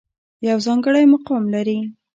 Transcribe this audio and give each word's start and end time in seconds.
يو 0.49 0.57
ځانګړے 0.65 1.01
مقام 1.13 1.43
لري 1.53 1.77